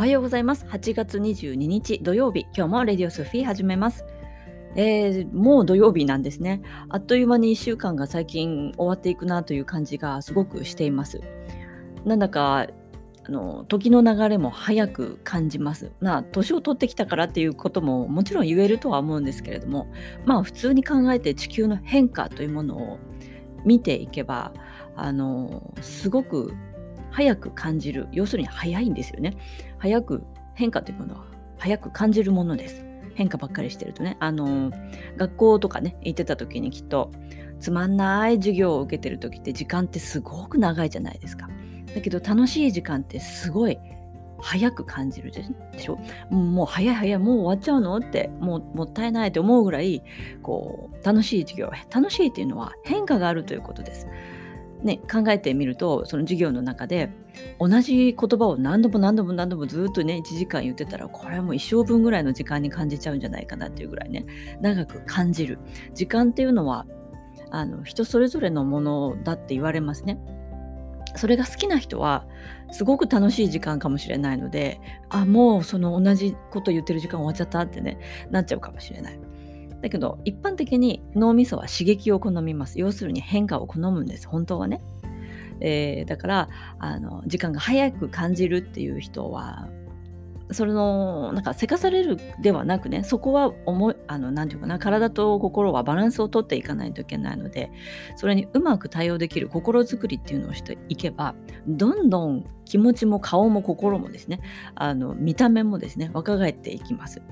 [0.00, 0.64] おはようございます。
[0.64, 4.06] 8月22日土曜日、今日もレディオスフィー始めます。
[4.74, 6.62] えー、もう土曜日なんですね。
[6.88, 11.20] あっという間に1週間が最近終わっていくなという感じがすごくしています。
[12.06, 12.66] なんだか
[13.28, 15.92] あの時の流れも早く感じます。
[16.00, 19.86] な年を取ってきたからっていうことももちろん言えるとは思うんですけれども
[20.24, 22.98] まあ普通に考えて地球の変化というものを
[23.66, 24.54] 見ていけば
[24.96, 26.54] あのすごく
[27.10, 28.08] 早く感じる。
[28.12, 29.34] 要するに早いんですよね。
[29.78, 30.24] 早く
[30.54, 31.24] 変化というものは
[31.58, 32.84] 早く感じるものです。
[33.14, 34.16] 変化ばっかりしてるとね。
[34.20, 34.70] あの
[35.16, 37.10] 学校とかね行ってた時にきっと
[37.58, 41.48] つまんない授業を受けてる時って時間ってすごく長いじゃないですか。
[41.94, 43.78] だけど楽しい時間ってすごい
[44.42, 45.44] 早く感じるで
[45.76, 45.98] しょ。
[46.30, 50.02] もう早い早いもう終わっちゃうのってもうもったいないと思うぐらい
[50.42, 54.06] こう楽しい授業楽しいっていうのは変化があるということです。
[54.82, 57.10] ね、考えてみるとその授業の中で
[57.58, 64.24] 同じ言葉を何度も何度も何度もずっとね1時間言ってたらこれはもう一生分ぐらいの時間に感じちゃうんじゃないかなっていうぐらいね
[64.62, 65.58] 長く感じる
[65.94, 66.86] 時間っていうのは
[67.50, 70.18] あの人それぞれのものだって言われますね。
[71.16, 72.24] それが好きな人は
[72.70, 77.98] すごく楽しい時間かもしれないのであもうその同じこと言ってる時間終わっちゃったってね
[78.30, 79.18] なっちゃうかもしれない。
[79.82, 82.78] だけど一般的に脳みそは刺激を好みます。
[82.78, 84.28] 要するに変化を好むんです。
[84.28, 84.80] 本当はね、
[85.60, 89.68] えー、だからあの時間が早く感じるっていう人は
[90.52, 97.70] それのなんかせかされるではなくねそこは思いあの何て言うかな体と心はバランスをとっていかないといけないので
[98.16, 101.34] それにうまく対応できる心づくりっていうのをしていけば
[101.66, 104.40] どんどん気持ちも顔も心もですね
[104.74, 107.22] あの見た目もですね若返っていきます。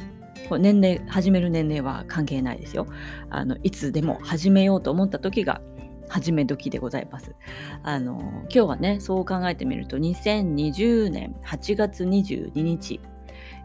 [0.58, 2.86] 年齢始める年齢は関係ないですよ。
[3.30, 5.60] あのいつでも始めようと思った時が
[6.08, 7.34] 始め時でございます。
[7.82, 13.00] あの今日はねそう考えてみると2020年8月22日、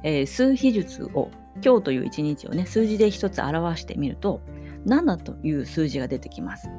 [0.03, 1.29] えー、数比術を
[1.63, 4.41] 今日という一日をね数字で一つ表してみると
[4.85, 6.69] 7という数字が出てきます。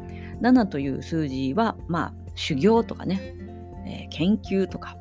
[0.40, 3.34] 7という数字はまあ修行とかね、
[3.86, 4.96] えー、研究とか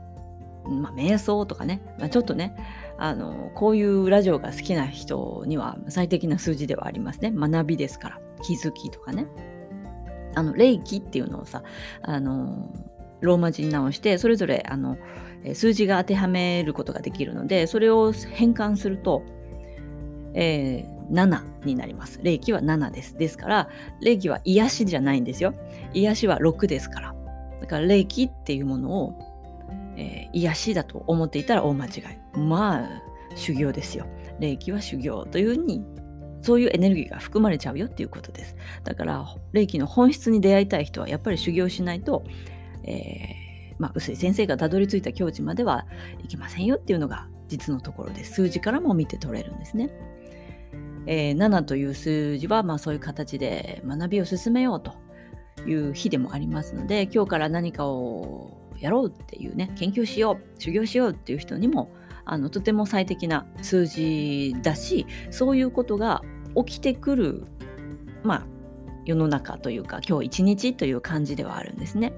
[0.65, 2.55] まあ、瞑想とかね、まあ、ちょっとね
[2.97, 9.27] あのこういうラジオが好きな人には最適な数字ではありますね学びですから気づきとかね
[10.35, 11.63] あの霊気っていうのをさ
[12.01, 12.71] あの
[13.21, 14.97] ローマ字に直してそれぞれあの
[15.53, 19.23] 数字が当てはめることができるのでそれを変換すると、
[20.33, 22.19] えー、7になります。
[22.23, 23.17] 霊気は7です。
[23.17, 23.69] ですから、
[24.01, 25.53] 霊気は癒しじゃないんですよ。
[25.93, 27.15] 癒しは6ですから。
[27.61, 29.33] だから霊気っていうものを
[29.97, 31.91] えー、癒しだと思っていたら大間違い。
[32.35, 33.01] まあ、
[33.35, 34.05] 修行ですよ。
[34.39, 35.83] 霊気は修行というふうに、
[36.41, 38.55] そういうエネルギーが含まれちゃうよっていうことです。
[38.83, 42.23] だから、霊気の本質に出会いたい人は、やっぱり修行しないと、
[42.83, 45.85] えー、まあ、臼井先生がたどり着いた境地までは
[46.23, 49.89] いけませんよっていうのが実のところで数字からも見て取れるんですね。
[51.05, 54.93] えー、7という数字は、まあ、そういう形で学びを進めようと
[55.67, 61.93] いう日でもありますので今日から何かをやろうっていうね研究しよう修行しようっていう人にも
[62.25, 66.21] あのとても最適な数字だしそういうことが
[66.65, 67.45] 起きてくる
[68.23, 68.45] まあ
[69.05, 72.13] 世の中というか今日一日という感じではあるんですね。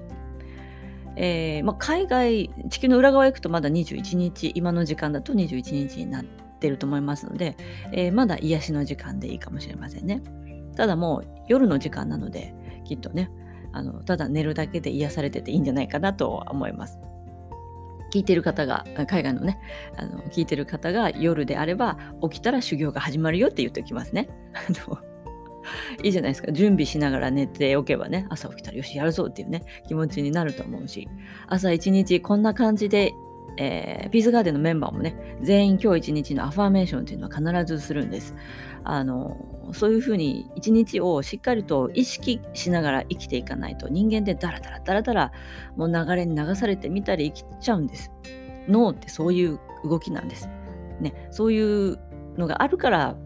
[1.18, 7.56] えーまあ、海外地球の裏側へ行くとまだ21日今の時間だと21日になってると思いますので、
[7.90, 10.22] えー、まだ癒しの時間でいいかもしれませんね。
[10.76, 13.30] ただもう夜の時間なのできっとね
[13.72, 16.98] あのただ寝るだけで癒されてていいんじゃないかなと思います。
[18.12, 19.58] 聞いてる方が海外のね
[19.96, 24.28] あの聞いてる方が夜であれば起きたら修行が始まるよって言っておきますね。
[26.02, 31.08] いいじゃないですか準備しながら寝ておけばね朝起きたらよしやるぞっていうね気持ちになると思うし
[31.48, 33.12] 朝一日こんな感じで
[33.58, 38.34] えー、ピースガーデンのメンバーもね、全員今日一日のアファーメーションっていうのは必ずするんです。
[38.84, 39.36] あの、
[39.72, 45.32] そういうふうに一日をしっかりと意識しながら生きていかないと人間でダラダラダラダラ
[45.76, 48.12] もう流れに流されてみたり生きちゃうんです。
[48.68, 50.48] 脳ってそういう動きなんです。
[51.00, 51.98] ね、そういう
[52.36, 53.16] のがあるから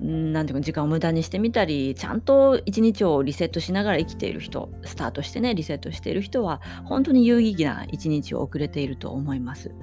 [0.00, 9.74] なんていうか時間を無駄にしてみたりちゃんと一日をリセットしながら生きている人スタートしてねリセットしている人は本当に有意義な一日を送れていると思います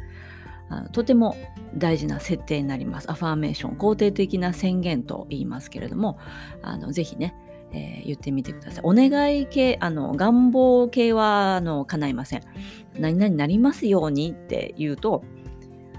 [0.92, 1.38] とても
[1.76, 6.18] 大事な設定になりますアファーメーション肯定的な宣言と言いますけれども
[6.62, 7.36] あのぜひね
[7.74, 8.84] えー、言ってみてください。
[8.86, 12.42] お願い系、あの、願望系は、あの、叶いません。
[12.98, 15.24] 何々なりますようにって言うと、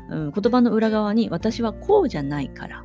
[0.09, 2.85] うん、言葉の裏側に、私はこうじゃないから、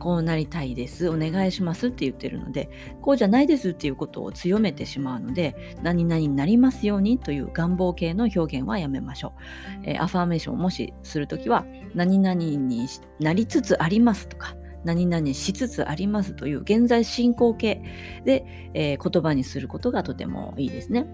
[0.00, 2.68] こうなりたいですお願いしますって言ってるので
[3.00, 11.64] こうじゃないですっていうことを強めてしまうので何々になりますようにという願望系の表現はやめましょう、えー、アファーメーションをもしするときは
[11.94, 12.88] 何々に
[13.20, 17.82] なりつつありますとか何々しつつありますという現在進行形
[18.24, 21.06] で、えー、言葉にすることがとてもいいですね。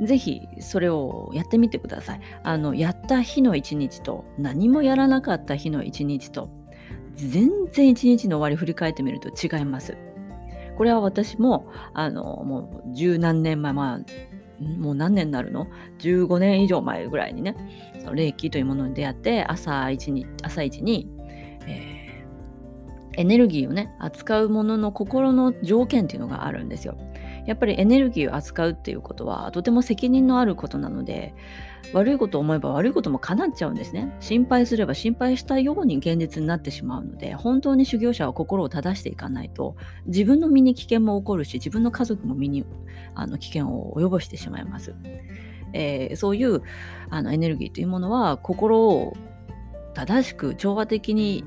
[0.00, 2.20] ぜひそれをやってみてください。
[2.42, 6.48] あのやった日の一日と何もやらなかった日の一日と
[7.14, 9.96] 全然一日の終わり振り返ってみると違います。
[10.76, 13.98] これは私もあのもう十何年前、まあ、
[14.62, 15.68] もう何年になるの
[15.98, 17.56] ?15 年以上前ぐらいにね、
[18.00, 21.08] その霊気というものに出会って朝一に朝一に、
[21.66, 26.96] えー、エネルギーをね扱うものの心の条件っていうのがあるんですよ。
[27.46, 31.34] やっぱりエネルギーを扱うっていうことはとても責任のあることなので
[31.92, 34.14] 悪いことを思えば悪いことも叶っちゃうんですね。
[34.20, 42.64] 心配すれば心配したように現実になってしまうので本当に修行者は心を正していかないと自分の身に危険も起こるし自分の家族も身に
[43.14, 44.94] あの危険を及ぼしてしまいます、
[45.72, 46.62] えー、そういう
[47.10, 49.14] あのエネルギーというものは心を
[49.94, 51.44] 正しく調和的に、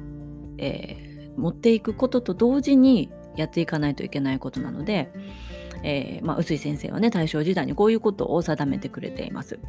[0.57, 5.11] えー、持っていくことと同時にやっていかないといけないことなので、
[5.83, 9.59] えー、まあ、臼井先生はね大正時代にこういうことを定めてくれています。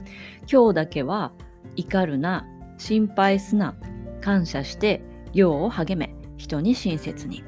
[0.50, 1.32] 今日だけは
[1.76, 2.46] 怒るな
[2.78, 3.74] 心配すな
[4.20, 7.44] 感謝して世を励め人に親切に、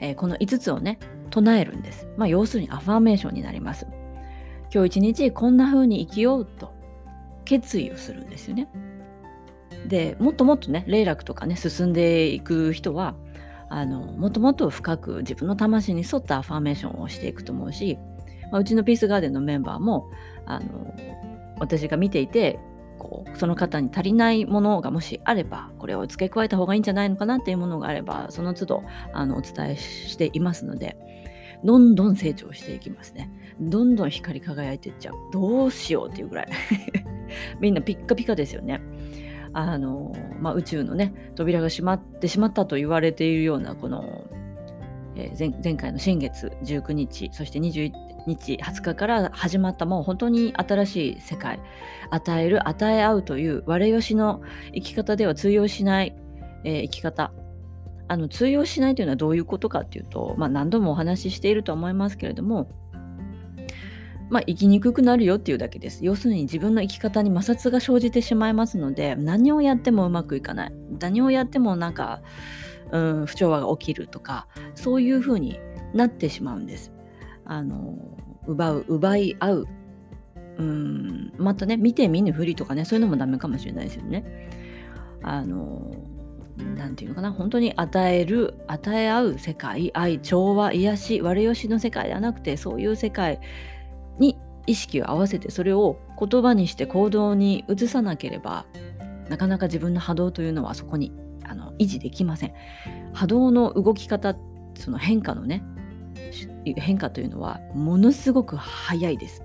[0.00, 0.98] えー、この5つをね
[1.30, 2.08] 唱えるんです。
[2.16, 3.86] まあ、要するにアファーメーションになります。
[4.72, 6.72] 今日一日こんな風に生きようと
[7.44, 8.68] 決意をするんですよね。
[9.86, 13.14] でもっともっとね霊楽とかね進んでいく人は
[13.72, 17.98] あのもっともっと深く自分の魂に沿ったアファーメーションをしていくと思うし、
[18.50, 20.10] まあ、うちのピースガーデンのメンバーも
[20.44, 20.94] あの
[21.58, 22.58] 私が見ていて
[22.98, 28.82] こうその方に足りないものがもしあればこれを付け加えた方がいいんじゃないのかなっていうものがあればその都度
[29.14, 30.98] あのお伝えしていますので
[31.64, 33.30] どんどん成長していきますね。
[33.60, 35.14] どんどん光り輝いていっちゃう。
[35.32, 36.48] どうしようっていうぐらい。
[37.60, 38.80] みんなピッカピカですよね。
[39.52, 44.24] あの、まあ、宇宙のね扉が閉まってしまったと言われているようなこの、
[45.16, 47.92] えー、前前回の新月19日そして21
[48.26, 51.60] 日20日から始まったもう本当に新しい世界
[52.10, 54.42] 与える与え合うという我よしの
[54.74, 56.16] 生き方では通用しない、
[56.64, 57.32] えー、生き方。
[58.08, 62.68] あの通用しないというのはどういうことかっていうと、まあ、何度もお話ししていると思いますけれども
[64.32, 66.02] まあ、生きにくくなるよっていうだけです。
[66.02, 70.72] 要するに自分の生き方に摩擦が生じてしまいますので、何をやってもうまくいかない。
[70.98, 72.22] 何をやってもなんか、
[72.92, 75.60] うん、不調和が起きるとか、そういうふうに
[75.92, 76.92] なってしまうんです。
[77.44, 79.68] あの、奪う、奪い合う。
[80.56, 84.48] うん、またね、見て見ぬふりとかね、そういうのもダメかもしれないですよね。
[85.22, 85.92] あの、
[86.56, 93.40] なんていうのかな本当に与える与え合う世界愛調和癒し悪よしの世界ではなくてそういう世界
[94.18, 98.66] に意識を合わせてそれを言葉にして行動に移さなければ
[99.28, 101.12] なかなか自分の波動というのはそこに
[101.44, 102.54] あの維持できません。
[103.12, 104.36] 波動の動き方
[104.74, 105.64] その変化のね
[106.76, 109.42] 変化というのはものすごく速いです。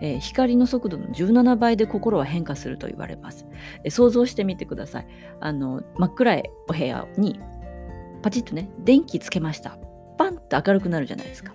[0.00, 3.46] えー、光の速度の17倍で心は変化すると言われます。
[3.84, 5.06] えー、想像してみてください。
[5.40, 7.40] あの真っ暗いお部屋に
[8.22, 9.78] パチッとね電気つけました。
[10.18, 11.54] パンと明るくなるじゃないですか。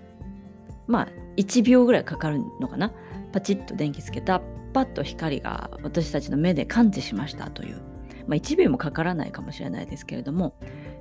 [0.88, 2.92] まあ1秒ぐらいかかるのかな？
[3.32, 4.42] パチッと電気つけた。
[4.74, 7.82] パッと光が私たちの目で感知しましたという、
[8.26, 10.54] まあ、1秒もかからないかもしれないですけれども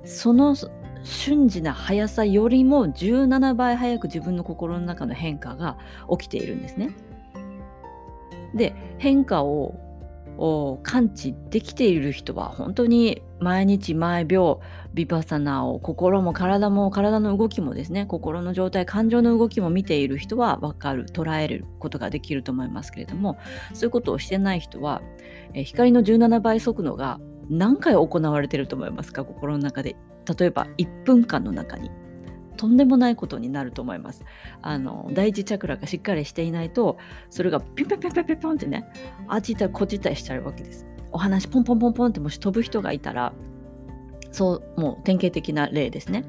[0.03, 0.57] その
[1.03, 5.77] 瞬時な速さよりも17倍速く自分の心の中の変化が
[6.09, 6.91] 起きているんですね。
[8.53, 9.73] で変化を
[10.81, 14.59] 感知できている人は本当に毎日毎秒
[14.93, 23.37] ビパサナを心も体も体の動きもですね心の状態感情の動きも見ている人は分かる捉えることができると思いますけれども
[23.73, 25.01] そういうことをしてない人は、
[25.53, 27.19] 光の17倍速度が
[27.49, 29.23] 何回行われていると思いますか？
[29.25, 29.95] 心の中で。
[30.39, 31.89] 例えば1分間の中に。
[32.61, 34.23] とんでもないことになると思います。
[34.61, 36.99] あの第一チャクラがしっかりしていないと
[37.31, 38.85] それがピンピンピンピンピンピンってね
[39.27, 40.85] あっち行ったりこっち行ったりしちゃうわけです。
[41.11, 43.33] お話ポンポンポンポンってもし飛ぶ人がいたら
[44.31, 46.23] そうもう典型的な例ですね。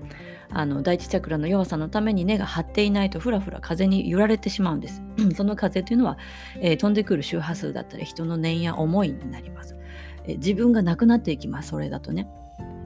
[0.48, 5.02] あの第一チャクラの弱さのために根が張っていないとふらふら風に揺られてしまうんです。
[5.36, 6.16] その風というのは、
[6.60, 9.76] えー、飛んでくる周波数だったり人の念や思いになります。
[10.24, 12.26] えー、自分がなくなっていきますそれだとね。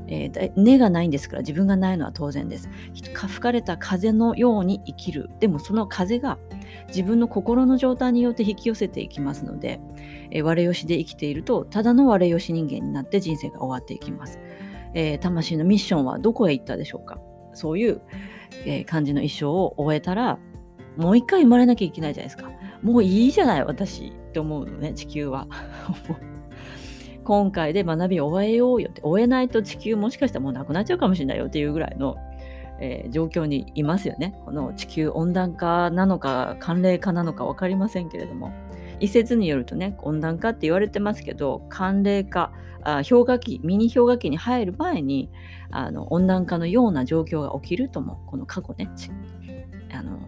[0.08, 2.68] えー、根がないんですから自分がないのは当然です。
[2.94, 5.30] 吹かれた風のように生きる。
[5.40, 6.38] でもその風が
[6.88, 9.80] 自分の心の状態によって引き寄せていきますので、
[10.30, 14.38] えー、我よしで生きているとただの我よし人間になって人生が終わっていきます。
[14.94, 17.18] えー、魂のミッションはどこへ行ったでしょうか
[17.52, 18.00] そういう、
[18.64, 20.38] え、感じの一生を終えたら
[20.96, 22.50] もう一回生まれなきゃいけないじゃないですか
[22.82, 25.46] もういいじゃない私って思うのね地球は
[27.26, 32.16] 今回で学びを終えようよって終えないと地球もしかしたらもうなくなっちゃうかもしれないよっていうぐらいの、
[32.80, 38.52] えー、状況にいますよねこの地球温暖化なのか寒冷化なのか分かりませんけれども
[39.00, 42.52] 一説によるとね温暖化って言われてますけど寒冷化
[42.84, 45.28] あ氷河期ミニ氷河期に入る前に
[45.70, 48.88] あの温暖化のような状況が起きるともこの過去ね
[49.92, 50.20] あの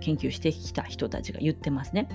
[0.00, 2.08] 研究してきた人たちが言ってますね。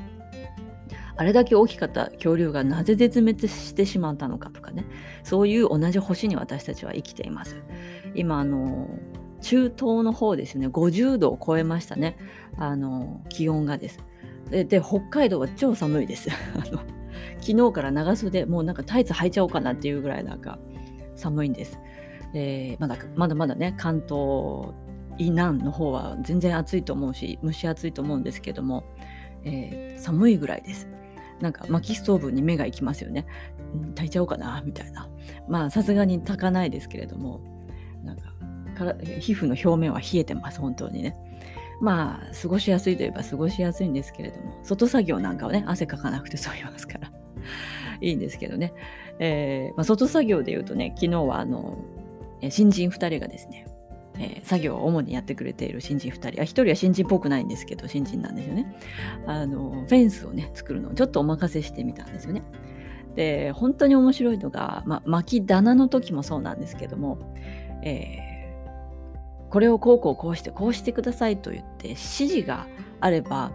[1.17, 4.85] あれだけ大きかった恐竜がなぜ絶滅してしまったのかとかね
[5.23, 7.57] そういう同じ星に私たちは生きています。
[8.13, 8.89] 今あの
[9.41, 12.17] 中東の方ですね50度を超えましたね
[12.57, 13.99] あの気温がです。
[14.49, 16.29] で北海道は超寒いです。
[16.55, 16.79] あの
[17.39, 20.59] 昨日から長袖もうなんかタイツ履いちゃおうかなっていうぐらいなんか
[21.15, 21.79] 寒いんです。
[22.33, 24.73] えー、まだまだまだね関東
[25.17, 28.83] 以南の方は全然暑いと思うし蒸し暑いと思うんですけども、
[29.43, 30.87] えー、寒いぐらいです。
[31.41, 33.25] なんか薪ストーブに目が行きますよね。
[33.95, 35.09] 炊いちゃおうかなみたいな。
[35.47, 37.41] まあさすがに炊かないですけれども
[38.03, 38.33] なんか
[39.19, 41.15] 皮膚の表面は冷えてます本当にね。
[41.81, 47.11] まあ過ごしやすいといえば過ごしやすいんですけれども外作業なんかはね汗かかなくて 済みますから
[48.01, 48.73] いいんですけどね、
[49.19, 51.77] えーまあ、外作業で言うとね昨日はあの
[52.49, 53.67] 新人2人がですね
[54.17, 56.27] えー、作業を主にやってくれている新人2人。
[56.41, 58.75] あ1人は新人っぽくないんですけど新人なんですよね。
[59.25, 62.43] あのフェンスをね作るのをちょっとお任せしてみたんですよね。
[63.15, 67.17] で本当に面白いのが、ま、巻き棚の時もそうなんですけども、
[67.81, 72.67] えー、これをこうこうこうしてこうしてくださいと言って指示が
[72.99, 73.51] あれば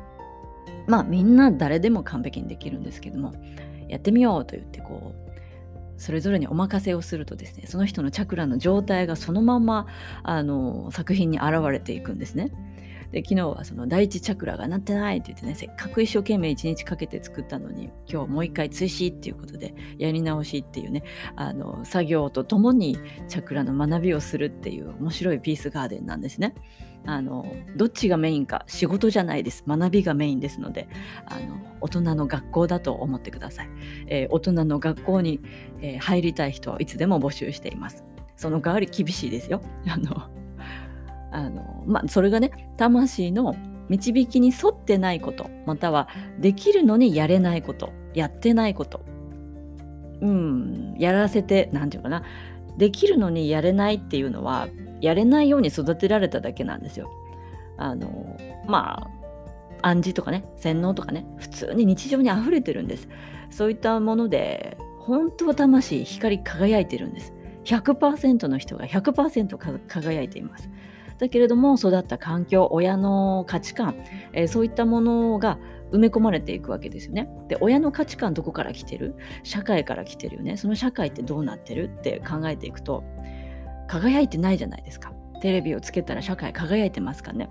[0.87, 3.35] まあみんな誰でも完璧にできるんですけども
[3.89, 5.30] やってみようと言ってこう
[6.01, 9.87] それぞれにお任せをするとですねその人のチャクラの状態がそのまま
[10.23, 12.51] あの作品に現れていくんですね。
[13.13, 21.03] で昨日はその第一チャクラがなってないって言ってねせっかく一生懸命一日かけて作ったのに今日もう一回追試っていうことでやり直しっていうね
[21.35, 26.55] あの作業とともにチャクラの学びをするっていう面白いピースガーデンなんですね。
[27.07, 29.65] あのどっちがメインか仕事じゃないです。
[29.67, 30.89] 学びがメインですので
[31.27, 33.71] あの大人の学校だと思ってください、
[34.07, 35.41] えー、大人の学校に、
[35.81, 38.05] えー、入りたい人はいつでも募集しています。
[38.37, 39.63] その代わり厳しいですよ。
[39.89, 40.23] あの
[41.33, 43.55] あのまあそれがね魂の
[43.89, 49.05] 導きに沿ってないことまたはできるのにやれないことやってないこと。
[50.21, 52.23] うんやらせて何て言うかな。
[52.77, 54.69] できるのにやれないっていうのは
[55.01, 57.11] やれないように育てられただけなんですよ。
[57.77, 59.09] あのま
[59.83, 63.09] あ暗示とかね洗脳とかね普通に日常に溢れてるんです。
[63.51, 67.33] そういったもので本当は魂光り輝いてるんです。
[67.65, 70.71] 100%の人が100%輝いています。
[71.19, 73.95] だけれども育った環境親の価値観、
[74.33, 75.59] えー、そういったものが
[75.93, 77.29] 埋め込まれていくわけですよね。
[77.49, 79.15] で親の価値観どこから来てる？
[79.43, 81.91] 社会から来てるよねその社会ってどうなってる？
[81.95, 83.05] って考えていくと
[83.91, 85.13] 輝いてないじゃないですか。
[85.43, 87.51] テレビをつけたら社会輝いてますかね。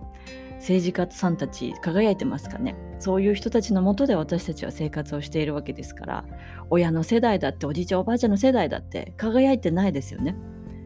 [0.60, 2.76] 政治家さんたち輝いてますかね。
[2.98, 6.26] そういう人たちのもとで私たちは生活をしているわけですから。
[6.70, 10.38] 親の世代だっておじいちゃんおばあちゃんの世代だって輝いてないですよね。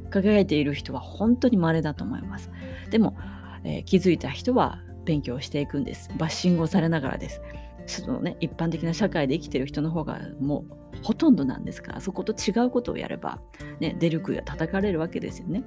[0.09, 2.49] 輝いている人は本当に稀だと思います。
[2.89, 3.15] でも、
[3.63, 6.09] えー、気づいた人は勉強していくんです。
[6.17, 7.41] バッシングをされながらです。
[7.85, 11.93] そのね一般的な社会で生きてる人の方がもうほとんどなんですか。
[11.93, 13.39] らそこと違うことをやれば、
[13.79, 15.63] ね、出る杭は叩かれるわけですよね。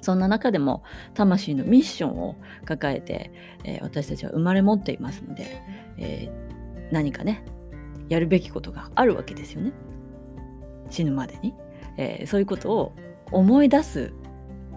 [0.00, 0.82] そんな中でも
[1.14, 3.30] 魂のミッションを抱えて、
[3.64, 5.62] えー、私たちは生まれ持っていますので、
[5.98, 7.44] えー、何かね
[8.08, 9.72] やるべきことがあるわけですよね。
[10.88, 11.54] 死ぬまでに、
[11.96, 12.92] えー、そういうことを
[13.30, 14.12] 思い出す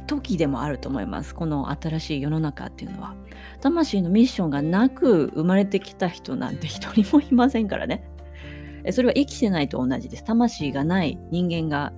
[0.07, 3.15] 時でもあると思いますこの新しい世の中っていうのは
[3.61, 8.07] 魂のミッションがなく生まれてきた人なんて一人もいませんからね
[8.91, 10.25] それは生きてないと同じです。
[10.25, 11.93] 魂がない人間が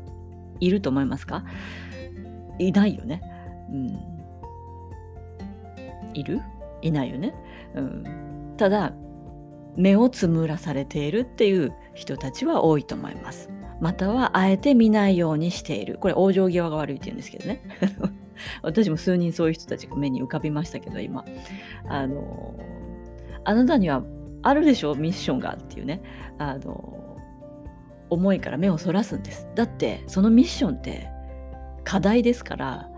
[0.60, 1.44] いると思いますか？
[2.60, 3.24] いないよね。
[3.72, 4.00] うん。
[6.14, 6.42] いる？
[6.84, 7.34] いないよね。
[7.74, 8.54] うん。
[8.56, 8.94] ただ、
[9.76, 13.50] 目をつむらされているっていう人たちは多いと思います。
[13.82, 15.98] または、あえて見ないようにしている。
[16.00, 17.62] これ、往生際が悪いって言うんですけどね。
[18.62, 21.24] 私も数人そういう人たちが目に浮かびましたけど、今。
[21.88, 22.56] あの、
[23.46, 24.04] あなたには
[24.46, 26.02] あるでしょミッションがっていうね
[26.38, 27.18] あの
[28.10, 31.10] 思いから目をそらすんですだってそのミッションって
[31.84, 32.90] 課題ですから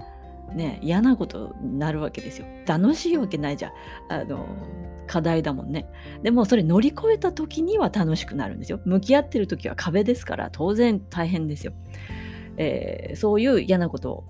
[0.54, 3.72] ね嫌なことになるわけですよ楽しいわけないじゃん
[4.10, 4.46] あの
[5.08, 5.88] 課題だもんね。
[6.22, 8.80] でもそれ乗り越えた時には楽しくなるんですよ。
[8.86, 11.74] 向き合ってる時は壁ですから当然大変ですよ。
[12.58, 14.24] えー、そういう嫌なことを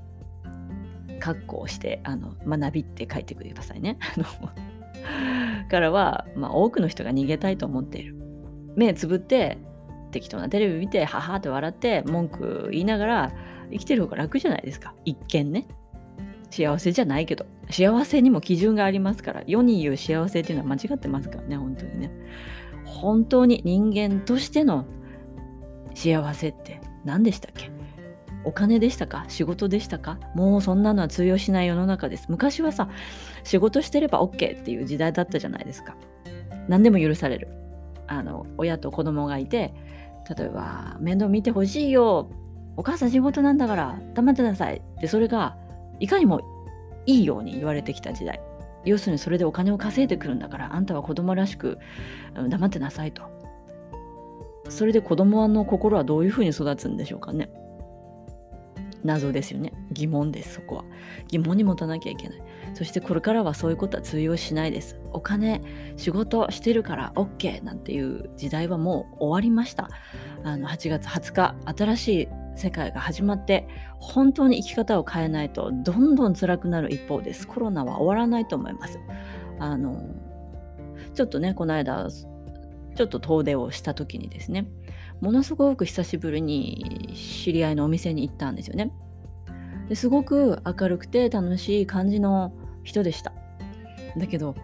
[1.20, 3.98] 格好してあの学びって書いてくださいね。
[5.70, 8.16] からは、まあ、多くの人が逃げたいと思っている。
[8.76, 9.58] 目つぶって
[10.12, 13.34] 適当なテレビ見てははって笑って文句言いながら
[13.72, 14.94] 生きてる方が楽じゃないですか。
[15.04, 15.68] 一見ね。
[16.50, 22.12] 幸せじゃないけど幸せにも基準がありますから世に言う幸せっていうのは間違ってますからね本当にね。
[22.86, 24.86] 本当に人間としての
[25.94, 27.70] 幸せって何でしたっけ？
[28.46, 29.26] お金でしたか？
[29.28, 30.20] 仕事でしたか？
[30.36, 32.28] もうそんなのは通用しない世の中です。
[32.30, 32.88] 昔はさ
[33.44, 35.98] 仕事してれば OK っていう時代だったじゃないですか。
[36.70, 37.50] 何でも許される。
[38.08, 39.74] あの親と子供がいて
[40.38, 42.30] 例えば面倒見てほしいよ。
[42.78, 44.78] お母さん仕事なんだから黙ってなさい。
[44.78, 45.58] ってそれが
[46.00, 46.42] いかにも
[47.06, 48.42] いいように言われてきた時代。
[48.86, 51.78] 要するにそれでお金を稼いでくるんだからあんたは子供らしく
[52.48, 53.24] 黙ってなさいと。
[54.70, 57.50] それで子供の心はどういうふうに育つんでしょうかね。
[59.04, 59.74] 謎ですよね。
[59.92, 60.86] 疑問ですそこは。
[61.28, 62.42] 疑問に持たなきゃいけない。
[62.74, 65.00] そしてこれからはそういうことは通用しないです。
[65.14, 65.62] お金
[65.96, 69.90] 仕事してるから OK なんていう時代はもう終わりました。
[70.44, 72.28] あの8月20日新しい
[72.58, 73.68] 世界が始まって
[74.00, 77.48] 本当に生き方を変えないとどんどん辛くなる一方です。
[77.48, 79.00] コロナは終わらないと思います。
[79.60, 80.04] あの
[81.14, 84.68] ちょっとねこの間ちょっと遠出をした時にですね
[85.22, 88.92] ものすごく久しぶりに知り合いのお店に行ったんですよね。
[89.88, 93.34] ですごく明るくて楽しい感じの人でした。
[94.18, 94.56] だけど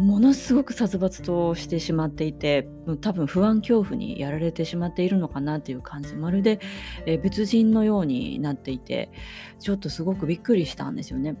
[0.00, 2.66] ものすごく殺伐としてしまっていて
[3.02, 6.42] 多分不安恐怖にやられてしまっているのかなっていう感じまる。
[6.42, 6.58] で、
[7.04, 9.10] え別人のようになっていて
[9.58, 11.36] ちょっとすごくびっくりしたんですよね。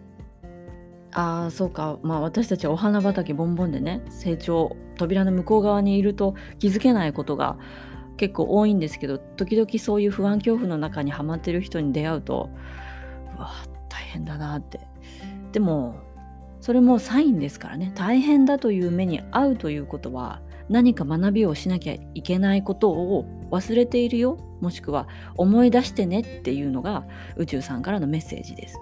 [1.12, 1.98] ああそうか。
[2.02, 7.58] まあ私たちはお花畑ボンボンでね成長扉の向こう側にいると気づけないことが
[8.18, 12.50] 結構多いんですけど時々そういう不安恐怖の中にはまってる人に出会うと
[13.36, 13.52] うわ
[13.88, 14.80] 大変だなって。
[15.52, 16.09] でも
[16.60, 17.92] それもサインですからね。
[17.94, 24.38] 大変だという目に遭うということは何か学びをしなきゃいけないことを忘れているよ。
[24.60, 27.06] もしくは思い出してねっていうのが
[27.36, 28.78] 宇宙さんからのメッセージです。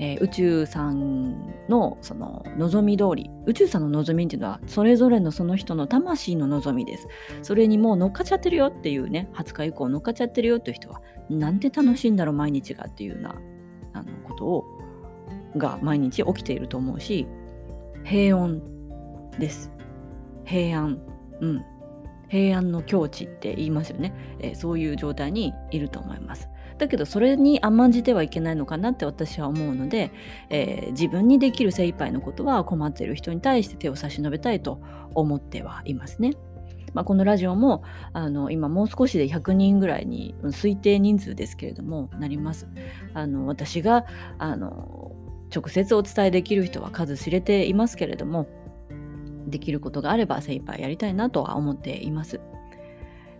[0.00, 7.08] えー、宇宙さんのその望み通り宇宙さんの望みっていうのはそれぞれのその人の魂の望みです。
[7.42, 13.34] それにもう乗っかっちゃってるよっていうね20日以降乗っかっちゃってるよっていう人はなんて楽しいんだろう毎日がっていうような
[13.94, 14.77] あのことを
[15.58, 17.26] が毎日起きていると思うし
[18.04, 18.60] 平穏
[19.38, 19.70] です。
[20.44, 21.00] 平安。
[21.40, 21.64] うん。
[22.28, 26.48] 平安の境地って言いますよね、えー、そういう状態にいると思います。
[26.76, 30.12] だけどそれに甘んじてはいけないのかなって私は思うので、
[30.48, 34.80] えー、自分にできる精一杯のことは困っている人に対して手を差し伸べたいと
[35.14, 36.34] 思ってはいますね。
[36.94, 42.68] まあ、このラジオもあの今もう少しで100人ぐらいに推定人数ですけれどもなります。
[43.14, 44.06] あの私が
[44.38, 45.12] あの
[45.54, 48.48] 直接お伝えできる人は数知れていますけれども
[49.46, 52.40] できることがあれば精一杯やりたいなとは思っています。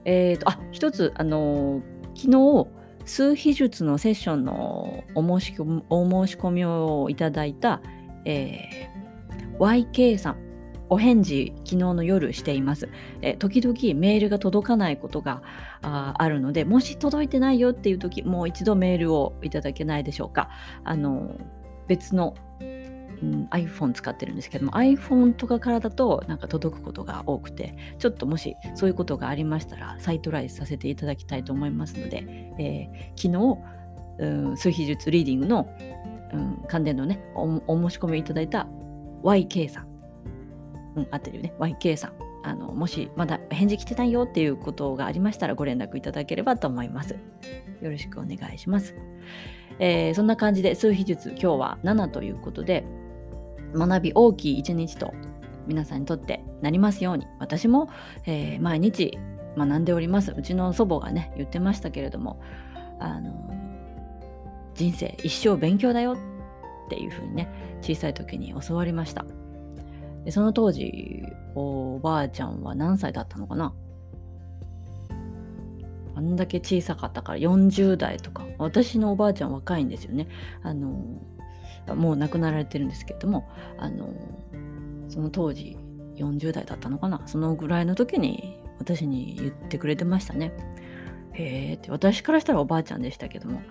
[0.04, 1.82] えーと、あ一つあの
[2.14, 2.66] 昨日
[3.04, 5.54] 数秘術のセッションのお申し
[5.90, 7.82] お申し込みをいただいた、
[8.24, 10.48] えー、YK さん
[10.90, 12.88] お返事昨日の夜しています。
[13.20, 15.42] え時々メールが届かないことが
[15.82, 20.48] ああるので、もし届いてないよっていう時、もう一度メールをいただけないでしょうか。
[20.84, 21.36] あの
[21.88, 32.24] 別の、うん、iPhone 使ってるんですけども iPhone とかからだとなんか届くことが多くてちょっともしそういうことがありましたら再トライさせていただきたいと思いますので、
[32.58, 33.32] えー、昨
[34.18, 35.68] 日、うん、数秘術リーディングの、
[36.32, 38.68] うん、関連のねお申し込みいただいた
[39.24, 39.86] YK さん、
[40.96, 41.54] うん、合ってるよね。
[41.58, 42.27] YK さん。
[42.42, 47.16] あのもしまだ返事来てないよっていうことがありましたらご連絡いただければと思います。
[47.80, 48.94] よろしくお願いします。
[49.78, 52.84] えー、そんな感じで数秘術今日は7ということで
[53.74, 55.12] 学び大きい一日と
[55.66, 57.88] 皆さんにとってなりますように私も、
[58.26, 59.18] えー、毎日
[59.56, 62.40] 学んでおりますうちの祖母がね言ってましたけれども
[62.98, 63.50] あの
[64.74, 67.48] 人生一生勉強だよっていうふうにね
[67.82, 69.24] 小さい時に教わりました
[70.24, 71.22] でその当時
[71.54, 73.72] おばあちゃんは何歳だったのかな？
[76.14, 78.44] あんだけ小さかったから40代とか。
[78.58, 80.28] 私のおばあちゃん若いんですよね。
[80.62, 80.88] あの
[81.94, 84.12] もう亡くなられてるんですけれどもあの
[85.08, 85.78] その当時
[86.16, 87.22] 40代だったのかな？
[87.26, 90.52] そのぐらいの時に私に言ってくれてましたね。
[91.32, 91.90] へえって。
[91.90, 93.62] 私からしたらおばあちゃんでしたけども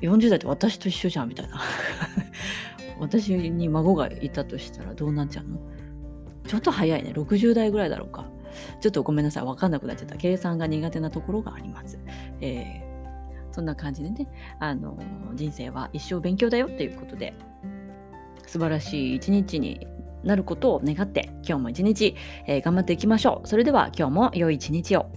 [0.00, 1.60] 40代って私と一緒じゃんみたいな。
[3.02, 5.58] 私に孫がいたとしたらどうなっちゃうの？
[6.46, 7.12] ちょっと早いね。
[7.14, 8.26] 60代ぐらいだろうか。
[8.80, 9.44] ちょっとごめんなさい。
[9.44, 10.16] 分かんなくなっちゃった。
[10.16, 11.98] 計算が苦手なところがあります、
[12.40, 14.28] えー、そんな感じでね。
[14.60, 14.96] あの
[15.34, 17.34] 人生は一生勉強だよっていうことで
[18.46, 19.86] 素晴らしい一日に
[20.22, 22.14] なることを願って今日も一日、
[22.46, 23.48] えー、頑張っていきましょう。
[23.48, 25.10] それでは今日も良い一日を。